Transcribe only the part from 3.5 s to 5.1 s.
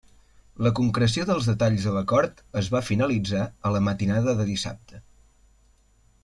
a la matinada de dissabte.